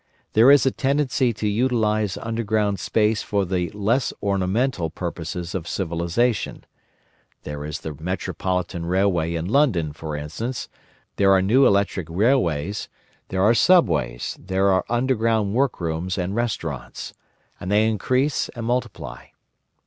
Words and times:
There 0.33 0.49
is 0.49 0.65
a 0.65 0.71
tendency 0.71 1.31
to 1.33 1.47
utilise 1.47 2.17
underground 2.17 2.79
space 2.79 3.21
for 3.21 3.45
the 3.45 3.69
less 3.69 4.11
ornamental 4.23 4.89
purposes 4.89 5.53
of 5.53 5.67
civilisation; 5.67 6.63
there 7.43 7.63
is 7.63 7.81
the 7.81 7.93
Metropolitan 7.93 8.87
Railway 8.87 9.35
in 9.35 9.45
London, 9.45 9.93
for 9.93 10.15
instance, 10.15 10.67
there 11.17 11.31
are 11.33 11.41
new 11.43 11.67
electric 11.67 12.07
railways, 12.09 12.89
there 13.27 13.43
are 13.43 13.53
subways, 13.53 14.35
there 14.39 14.71
are 14.71 14.83
underground 14.89 15.53
workrooms 15.53 16.17
and 16.17 16.35
restaurants, 16.35 17.13
and 17.59 17.71
they 17.71 17.87
increase 17.87 18.49
and 18.55 18.65
multiply. 18.65 19.25